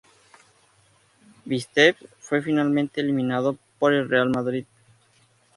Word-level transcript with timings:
Vitesse 1.45 1.93
fue 2.17 2.41
finalmente 2.41 3.01
eliminado 3.01 3.55
por 3.77 3.93
el 3.93 4.09
Real 4.09 4.31
Madrid. 4.31 4.65